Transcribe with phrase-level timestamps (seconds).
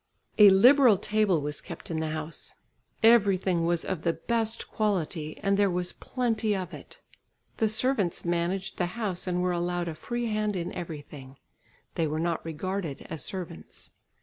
[0.39, 2.55] A liberal table was kept in the house;
[3.03, 6.99] everything was of the best quality, and there was plenty of it.
[7.57, 11.37] The servants managed the house and were allowed a free hand in everything;
[11.93, 13.91] they were not regarded as servants.